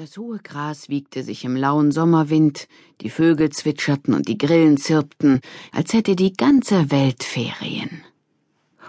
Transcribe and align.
Das 0.00 0.16
hohe 0.16 0.38
Gras 0.38 0.88
wiegte 0.88 1.24
sich 1.24 1.44
im 1.44 1.56
lauen 1.56 1.90
Sommerwind, 1.90 2.68
die 3.00 3.10
Vögel 3.10 3.50
zwitscherten 3.50 4.14
und 4.14 4.28
die 4.28 4.38
Grillen 4.38 4.76
zirpten, 4.76 5.40
als 5.72 5.92
hätte 5.92 6.14
die 6.14 6.34
ganze 6.34 6.92
Welt 6.92 7.24
Ferien. 7.24 8.04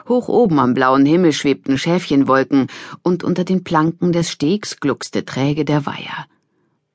Hoch 0.08 0.28
oben 0.28 0.60
am 0.60 0.76
blauen 0.76 1.08
Himmel 1.08 1.34
schwebten 1.34 1.80
Schäfchenwolken, 1.80 2.68
und 3.02 3.24
unter 3.24 3.44
den 3.44 3.64
Planken 3.64 4.12
des 4.12 4.30
Stegs 4.30 4.80
gluckste 4.80 5.26
träge 5.26 5.66
der 5.66 5.88
Weiher. 5.88 6.28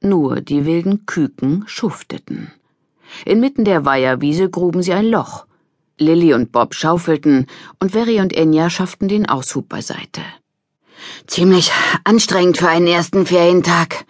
Nur 0.01 0.41
die 0.41 0.65
wilden 0.65 1.07
Küken 1.07 1.65
schufteten. 1.67 2.53
Inmitten 3.25 3.65
der 3.65 3.85
Weiherwiese 3.85 4.49
gruben 4.49 4.85
sie 4.85 4.93
ein 4.93 5.07
Loch. 5.07 5.49
Lilly 5.99 6.35
und 6.35 6.53
Bob 6.53 6.77
schaufelten, 6.77 7.47
und 7.81 7.91
Verry 7.91 8.21
und 8.21 8.33
Enya 8.33 8.71
schafften 8.71 9.09
den 9.09 9.29
Aushub 9.29 9.69
beiseite. 9.69 10.23
Ziemlich 11.27 11.73
anstrengend 12.05 12.59
für 12.59 12.69
einen 12.69 12.87
ersten 12.87 13.27
Ferientag. 13.27 14.05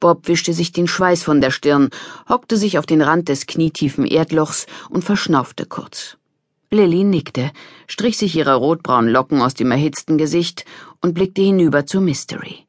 Bob 0.00 0.28
wischte 0.28 0.52
sich 0.52 0.72
den 0.72 0.88
Schweiß 0.88 1.22
von 1.22 1.40
der 1.40 1.50
Stirn, 1.50 1.90
hockte 2.28 2.56
sich 2.56 2.78
auf 2.78 2.86
den 2.86 3.02
Rand 3.02 3.28
des 3.28 3.46
knietiefen 3.46 4.06
Erdlochs 4.06 4.66
und 4.90 5.04
verschnaufte 5.04 5.66
kurz. 5.66 6.16
Lilly 6.70 7.04
nickte, 7.04 7.50
strich 7.86 8.18
sich 8.18 8.36
ihre 8.36 8.54
rotbraunen 8.54 9.10
Locken 9.10 9.40
aus 9.40 9.54
dem 9.54 9.70
erhitzten 9.70 10.18
Gesicht 10.18 10.64
und 11.00 11.14
blickte 11.14 11.42
hinüber 11.42 11.86
zu 11.86 12.00
Mystery. 12.00 12.66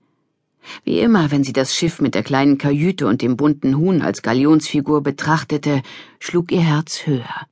Wie 0.84 1.00
immer, 1.00 1.32
wenn 1.32 1.44
sie 1.44 1.54
das 1.54 1.76
Schiff 1.76 2.00
mit 2.00 2.16
der 2.16 2.24
kleinen 2.24 2.58
Kajüte 2.58 3.08
und 3.08 3.22
dem 3.22 3.36
bunten 3.36 3.78
Huhn 3.78 4.02
als 4.02 4.22
Galionsfigur 4.22 5.02
betrachtete, 5.02 5.82
schlug 6.20 6.52
ihr 6.52 6.62
Herz 6.62 7.06
höher. 7.06 7.48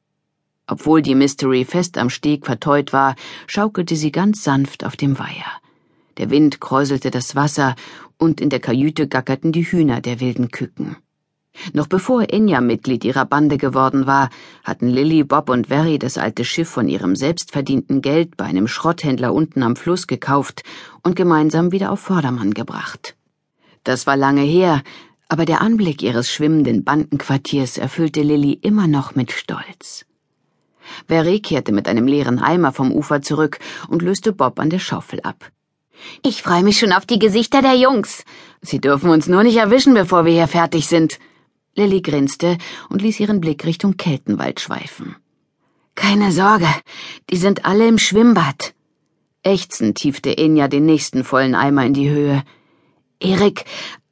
Obwohl 0.68 1.02
die 1.02 1.16
Mystery 1.16 1.66
fest 1.66 1.98
am 1.98 2.10
Steg 2.10 2.46
verteut 2.46 2.94
war, 2.94 3.16
schaukelte 3.48 3.96
sie 3.96 4.12
ganz 4.12 4.44
sanft 4.44 4.86
auf 4.86 4.96
dem 4.96 5.18
Weiher. 5.18 5.52
Der 6.18 6.30
Wind 6.30 6.60
kräuselte 6.60 7.12
das 7.12 7.36
Wasser, 7.36 7.76
und 8.18 8.42
in 8.42 8.50
der 8.50 8.60
Kajüte 8.60 9.08
gackerten 9.08 9.52
die 9.52 9.64
Hühner 9.64 10.02
der 10.02 10.20
wilden 10.20 10.50
Küken. 10.50 10.98
Noch 11.74 11.88
bevor 11.88 12.32
Enya 12.32 12.62
Mitglied 12.62 13.04
ihrer 13.04 13.26
Bande 13.26 13.58
geworden 13.58 14.06
war, 14.06 14.30
hatten 14.64 14.90
Lilly, 14.90 15.24
Bob 15.24 15.50
und 15.50 15.68
Verry 15.68 16.00
das 16.00 16.18
alte 16.18 16.46
Schiff 16.46 16.70
von 16.70 16.88
ihrem 16.88 17.16
selbstverdienten 17.16 18.02
Geld 18.02 18.38
bei 18.38 18.46
einem 18.46 18.68
Schrotthändler 18.68 19.34
unten 19.34 19.64
am 19.64 19.76
Fluss 19.76 20.08
gekauft 20.08 20.64
und 21.04 21.16
gemeinsam 21.16 21.72
wieder 21.72 21.92
auf 21.92 22.00
Vordermann 22.00 22.54
gebracht. 22.54 23.16
Das 23.84 24.06
war 24.06 24.18
lange 24.18 24.42
her, 24.42 24.84
aber 25.30 25.46
der 25.46 25.62
Anblick 25.62 26.04
ihres 26.04 26.32
schwimmenden 26.32 26.84
Bandenquartiers 26.84 27.78
erfüllte 27.78 28.22
Lilly 28.22 28.54
immer 28.54 28.88
noch 28.88 29.16
mit 29.16 29.32
Stolz. 29.32 30.06
Verry 31.08 31.40
kehrte 31.40 31.72
mit 31.74 31.88
einem 31.88 32.08
leeren 32.08 32.40
Eimer 32.40 32.72
vom 32.72 32.92
Ufer 32.92 33.22
zurück 33.22 33.60
und 33.90 34.02
löste 34.02 34.32
Bob 34.32 34.60
an 34.60 34.70
der 34.70 34.80
Schaufel 34.80 35.20
ab. 35.22 35.52
Ich 36.24 36.42
freue 36.42 36.64
mich 36.64 36.80
schon 36.80 36.92
auf 36.92 37.06
die 37.06 37.20
Gesichter 37.20 37.62
der 37.62 37.76
Jungs. 37.76 38.24
Sie 38.62 38.80
dürfen 38.80 39.10
uns 39.10 39.28
nur 39.28 39.44
nicht 39.44 39.58
erwischen, 39.58 39.94
bevor 39.94 40.26
wir 40.26 40.34
hier 40.34 40.48
fertig 40.48 40.88
sind. 40.88 41.20
Lilly 41.76 42.02
grinste 42.02 42.58
und 42.90 43.02
ließ 43.02 43.20
ihren 43.20 43.40
Blick 43.40 43.66
Richtung 43.66 43.98
Keltenwald 43.98 44.60
schweifen. 44.60 45.16
Keine 45.96 46.32
Sorge, 46.32 46.70
die 47.30 47.38
sind 47.38 47.66
alle 47.66 47.88
im 47.88 47.98
Schwimmbad. 47.98 48.74
Ächzend 49.44 49.98
tiefte 49.98 50.38
Enya 50.38 50.68
den 50.68 50.86
nächsten 50.86 51.24
vollen 51.24 51.56
Eimer 51.56 51.86
in 51.86 51.94
die 51.94 52.10
Höhe. 52.10 52.44
Erik 53.20 53.66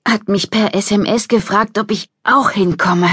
hat 0.08 0.30
mich 0.30 0.50
per 0.50 0.74
SMS 0.76 1.28
gefragt, 1.28 1.78
ob 1.78 1.92
ich 1.92 2.10
auch 2.24 2.52
hinkomme. 2.52 3.10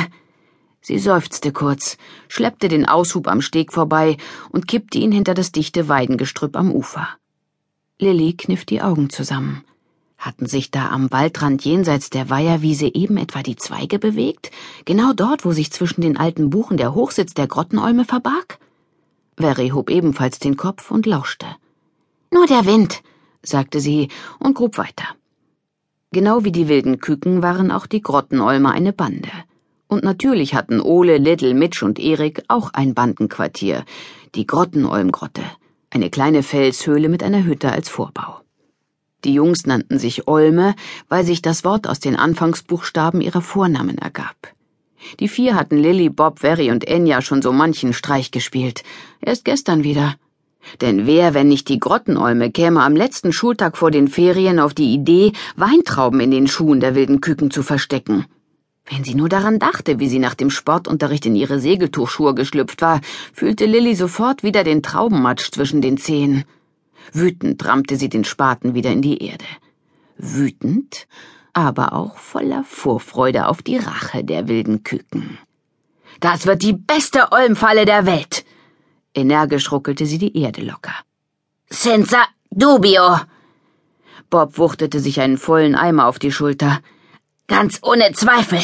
Sie 0.81 0.98
seufzte 0.98 1.53
kurz, 1.53 1.97
schleppte 2.29 2.69
den 2.69 2.86
Aushub 2.86 3.29
am 3.29 3.41
Steg 3.41 3.73
vorbei 3.73 4.17
und 4.51 4.69
kippte 4.69 4.98
ihn 4.98 5.12
hinter 5.12 5.34
das 5.34 5.53
dichte 5.53 5.89
Weidengestrüpp 5.89 6.57
am 6.57 6.73
Ufer. 6.73 7.09
Lilly 8.03 8.33
kniff 8.33 8.64
die 8.64 8.83
Augen 8.83 9.11
zusammen. 9.11 9.62
Hatten 10.19 10.47
sich 10.47 10.72
da 10.72 10.89
am 10.89 11.12
Waldrand 11.12 11.64
jenseits 11.64 12.11
der 12.11 12.28
Weiherwiese 12.31 12.92
eben 12.92 13.17
etwa 13.17 13.45
die 13.45 13.55
Zweige 13.55 14.00
bewegt? 14.00 14.50
Genau 14.84 15.12
dort, 15.12 15.45
wo 15.45 15.53
sich 15.53 15.70
zwischen 15.70 16.00
den 16.00 16.17
alten 16.17 16.50
Buchen 16.50 16.77
der 16.77 16.97
Hochsitz 16.97 17.33
der 17.33 17.47
Grottenolme 17.47 18.05
verbarg? 18.05 18.58
Verry 19.36 19.68
hob 19.68 19.89
ebenfalls 19.89 20.40
den 20.40 20.57
Kopf 20.57 20.90
und 20.90 21.07
lauschte. 21.07 21.46
Nur 22.33 22.46
der 22.48 22.67
Wind, 22.67 23.02
sagte 23.40 23.79
sie 23.79 24.08
und 24.40 24.55
grub 24.55 24.79
weiter. 24.79 25.05
Genau 26.11 26.42
wie 26.42 26.52
die 26.52 26.67
wilden 26.67 26.98
Küken 26.98 27.40
waren 27.40 27.70
auch 27.70 27.86
die 27.86 28.02
Grottenolme 28.02 28.73
eine 28.73 28.92
Bande. 28.92 29.30
Und 29.86 30.02
natürlich 30.02 30.55
hatten 30.55 30.80
Ole, 30.80 31.19
Little, 31.19 31.55
Mitch 31.55 31.84
und 31.84 32.01
Erik 32.01 32.42
auch 32.48 32.70
ein 32.73 32.95
Bandenquartier, 32.95 33.84
die 34.34 34.46
Grottenolmgrotte, 34.46 35.42
eine 35.92 36.08
kleine 36.08 36.42
Felshöhle 36.42 37.08
mit 37.08 37.23
einer 37.23 37.45
Hütte 37.45 37.70
als 37.70 37.89
Vorbau. 37.89 38.41
Die 39.25 39.35
Jungs 39.35 39.67
nannten 39.67 39.98
sich 39.98 40.27
Olme, 40.27 40.75
weil 41.08 41.25
sich 41.25 41.42
das 41.42 41.64
Wort 41.64 41.86
aus 41.86 42.01
den 42.01 42.17
Anfangsbuchstaben 42.17 43.20
ihrer 43.20 43.42
Vornamen 43.42 43.98
ergab. 43.98 44.36
Die 45.20 45.29
vier 45.29 45.55
hatten 45.55 45.77
Lilly, 45.77 46.08
Bob, 46.08 46.41
Verry 46.41 46.70
und 46.70 46.89
Enya 46.89 47.20
schon 47.20 47.42
so 47.42 47.52
manchen 47.52 47.92
Streich 47.92 48.31
gespielt. 48.31 48.83
Erst 49.20 49.45
gestern 49.45 49.85
wieder. 49.85 50.14
Denn 50.81 51.07
wer, 51.07 51.35
wenn 51.35 51.48
nicht 51.48 51.69
die 51.69 51.81
Grottenolme, 51.81 52.51
käme 52.51 52.83
am 52.83 52.97
letzten 52.97 53.33
Schultag 53.33 53.77
vor 53.77 53.91
den 53.91 54.08
Ferien 54.08 54.61
auf 54.61 54.75
die 54.75 54.95
Idee, 54.95 55.33
Weintrauben 55.57 56.20
in 56.20 56.31
den 56.31 56.47
Schuhen 56.47 56.81
der 56.81 56.95
wilden 56.95 57.20
Küken 57.20 57.51
zu 57.51 57.63
verstecken? 57.63 58.27
Wenn 58.87 59.05
sie 59.05 59.15
nur 59.15 59.29
daran 59.29 59.59
dachte, 59.59 59.98
wie 59.98 60.09
sie 60.09 60.19
nach 60.19 60.35
dem 60.35 60.51
Sportunterricht 60.51 61.27
in 61.27 61.37
ihre 61.37 61.61
Segeltuchschuhe 61.61 62.35
geschlüpft 62.35 62.83
war, 62.83 63.01
fühlte 63.33 63.67
Lilly 63.67 63.95
sofort 63.95 64.43
wieder 64.43 64.65
den 64.65 64.83
Traubenmatsch 64.83 65.51
zwischen 65.53 65.81
den 65.81 65.97
Zehen. 65.97 66.45
Wütend 67.13 67.65
rammte 67.65 67.97
sie 67.97 68.09
den 68.09 68.25
Spaten 68.25 68.75
wieder 68.75 68.91
in 68.91 69.03
die 69.03 69.25
Erde. 69.25 69.45
Wütend, 70.17 71.07
aber 71.53 71.93
auch 71.93 72.19
voller 72.19 72.65
Vorfreude 72.65 73.47
auf 73.48 73.63
die 73.63 73.77
Rache 73.77 74.25
der 74.25 74.48
wilden 74.48 74.85
Küken. 74.85 75.39
Das 76.20 76.47
wird 76.47 76.63
die 76.63 76.75
beste 76.75 77.33
Olmfalle 77.33 77.85
der 77.85 78.07
Welt! 78.07 78.45
Energisch 79.14 79.70
ruckelte 79.70 80.07
sie 80.07 80.19
die 80.19 80.37
Erde 80.41 80.63
locker. 80.63 80.95
Senza 81.69 82.25
dubio! 82.51 83.20
Bob 84.31 84.57
wuchtete 84.57 85.01
sich 85.01 85.20
einen 85.20 85.37
vollen 85.37 85.75
Eimer 85.75 86.07
auf 86.07 86.19
die 86.19 86.33
Schulter. 86.33 86.81
Ganz 87.48 87.80
ohne 87.83 88.13
Zweifel. 88.13 88.61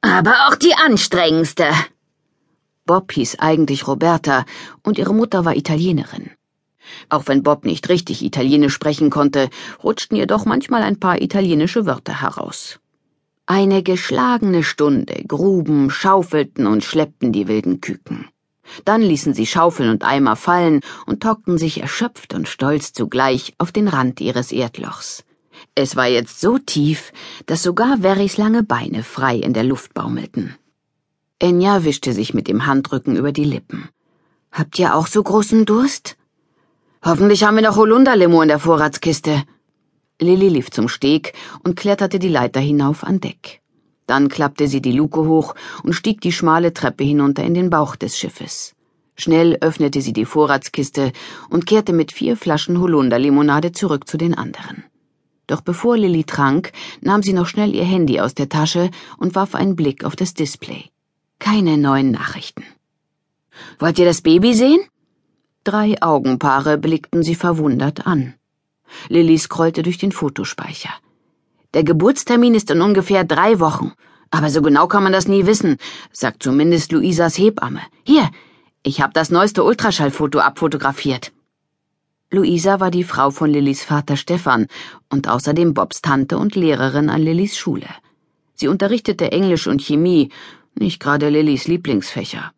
Aber 0.00 0.34
auch 0.48 0.54
die 0.56 0.74
anstrengendste. 0.74 1.66
Bob 2.84 3.12
hieß 3.12 3.38
eigentlich 3.38 3.86
Roberta 3.86 4.44
und 4.82 4.98
ihre 4.98 5.14
Mutter 5.14 5.44
war 5.44 5.56
Italienerin. 5.56 6.30
Auch 7.08 7.28
wenn 7.28 7.42
Bob 7.42 7.64
nicht 7.64 7.88
richtig 7.88 8.22
Italienisch 8.22 8.74
sprechen 8.74 9.10
konnte, 9.10 9.48
rutschten 9.82 10.16
ihr 10.16 10.26
doch 10.26 10.44
manchmal 10.44 10.82
ein 10.82 10.98
paar 10.98 11.22
italienische 11.22 11.86
Wörter 11.86 12.20
heraus. 12.20 12.80
Eine 13.46 13.82
geschlagene 13.82 14.62
Stunde 14.62 15.24
gruben, 15.26 15.90
schaufelten 15.90 16.66
und 16.66 16.84
schleppten 16.84 17.32
die 17.32 17.48
wilden 17.48 17.80
Küken. 17.80 18.28
Dann 18.84 19.02
ließen 19.02 19.34
sie 19.34 19.46
Schaufeln 19.46 19.90
und 19.90 20.04
Eimer 20.04 20.36
fallen 20.36 20.80
und 21.06 21.24
hockten 21.24 21.58
sich 21.58 21.80
erschöpft 21.80 22.34
und 22.34 22.48
stolz 22.48 22.92
zugleich 22.92 23.54
auf 23.58 23.72
den 23.72 23.88
Rand 23.88 24.20
ihres 24.20 24.52
Erdlochs. 24.52 25.24
Es 25.74 25.96
war 25.96 26.06
jetzt 26.06 26.38
so 26.40 26.58
tief, 26.58 27.12
dass 27.46 27.62
sogar 27.62 27.98
Verrys 27.98 28.36
lange 28.36 28.62
Beine 28.62 29.02
frei 29.02 29.36
in 29.36 29.54
der 29.54 29.64
Luft 29.64 29.94
baumelten. 29.94 30.54
Enya 31.38 31.84
wischte 31.84 32.12
sich 32.12 32.34
mit 32.34 32.46
dem 32.46 32.66
Handrücken 32.66 33.16
über 33.16 33.32
die 33.32 33.44
Lippen. 33.44 33.88
Habt 34.50 34.78
ihr 34.78 34.94
auch 34.94 35.06
so 35.06 35.22
großen 35.22 35.64
Durst? 35.64 36.18
Hoffentlich 37.02 37.44
haben 37.44 37.56
wir 37.56 37.62
noch 37.62 37.76
Holunderlimo 37.76 38.42
in 38.42 38.48
der 38.48 38.58
Vorratskiste. 38.58 39.44
Lilly 40.20 40.50
lief 40.50 40.70
zum 40.70 40.88
Steg 40.88 41.32
und 41.64 41.74
kletterte 41.74 42.18
die 42.18 42.28
Leiter 42.28 42.60
hinauf 42.60 43.02
an 43.02 43.20
Deck. 43.20 43.62
Dann 44.06 44.28
klappte 44.28 44.68
sie 44.68 44.82
die 44.82 44.92
Luke 44.92 45.20
hoch 45.20 45.54
und 45.82 45.94
stieg 45.94 46.20
die 46.20 46.32
schmale 46.32 46.74
Treppe 46.74 47.02
hinunter 47.02 47.44
in 47.44 47.54
den 47.54 47.70
Bauch 47.70 47.96
des 47.96 48.18
Schiffes. 48.18 48.74
Schnell 49.16 49.56
öffnete 49.62 50.02
sie 50.02 50.12
die 50.12 50.26
Vorratskiste 50.26 51.12
und 51.48 51.64
kehrte 51.64 51.94
mit 51.94 52.12
vier 52.12 52.36
Flaschen 52.36 52.78
Holunderlimonade 52.78 53.72
zurück 53.72 54.06
zu 54.06 54.18
den 54.18 54.34
anderen. 54.34 54.84
Doch 55.52 55.60
bevor 55.60 55.98
Lilly 55.98 56.24
trank, 56.24 56.72
nahm 57.02 57.22
sie 57.22 57.34
noch 57.34 57.46
schnell 57.46 57.74
ihr 57.74 57.84
Handy 57.84 58.20
aus 58.20 58.34
der 58.34 58.48
Tasche 58.48 58.90
und 59.18 59.34
warf 59.34 59.54
einen 59.54 59.76
Blick 59.76 60.02
auf 60.02 60.16
das 60.16 60.32
Display. 60.32 60.84
Keine 61.38 61.76
neuen 61.76 62.10
Nachrichten. 62.10 62.64
Wollt 63.78 63.98
ihr 63.98 64.06
das 64.06 64.22
Baby 64.22 64.54
sehen? 64.54 64.80
Drei 65.62 66.00
Augenpaare 66.00 66.78
blickten 66.78 67.22
sie 67.22 67.34
verwundert 67.34 68.06
an. 68.06 68.32
Lilly 69.10 69.36
scrollte 69.36 69.82
durch 69.82 69.98
den 69.98 70.10
Fotospeicher. 70.10 70.94
Der 71.74 71.84
Geburtstermin 71.84 72.54
ist 72.54 72.70
in 72.70 72.80
ungefähr 72.80 73.22
drei 73.22 73.60
Wochen. 73.60 73.92
Aber 74.30 74.48
so 74.48 74.62
genau 74.62 74.86
kann 74.86 75.02
man 75.02 75.12
das 75.12 75.28
nie 75.28 75.44
wissen, 75.44 75.76
sagt 76.12 76.42
zumindest 76.42 76.92
Luisas 76.92 77.36
Hebamme. 77.36 77.82
Hier, 78.04 78.30
ich 78.82 79.02
habe 79.02 79.12
das 79.12 79.28
neueste 79.28 79.64
Ultraschallfoto 79.64 80.38
abfotografiert. 80.38 81.30
Luisa 82.34 82.80
war 82.80 82.90
die 82.90 83.04
Frau 83.04 83.30
von 83.30 83.50
Lillys 83.50 83.84
Vater 83.84 84.16
Stefan 84.16 84.66
und 85.10 85.28
außerdem 85.28 85.74
Bobs 85.74 86.00
Tante 86.00 86.38
und 86.38 86.54
Lehrerin 86.54 87.10
an 87.10 87.20
Lillys 87.20 87.58
Schule. 87.58 87.88
Sie 88.54 88.68
unterrichtete 88.68 89.30
Englisch 89.30 89.66
und 89.66 89.82
Chemie, 89.82 90.30
nicht 90.74 90.98
gerade 90.98 91.28
Lillys 91.28 91.68
Lieblingsfächer. 91.68 92.54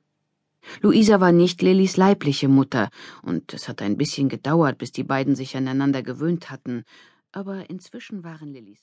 Luisa 0.80 1.20
war 1.20 1.32
nicht 1.32 1.60
Lillys 1.60 1.96
leibliche 1.96 2.46
Mutter, 2.46 2.88
und 3.22 3.52
es 3.52 3.68
hat 3.68 3.82
ein 3.82 3.96
bisschen 3.96 4.28
gedauert, 4.28 4.78
bis 4.78 4.92
die 4.92 5.02
beiden 5.02 5.34
sich 5.34 5.56
aneinander 5.56 6.04
gewöhnt 6.04 6.50
hatten, 6.52 6.84
aber 7.32 7.68
inzwischen 7.68 8.22
waren 8.22 8.52
Lillys 8.52 8.64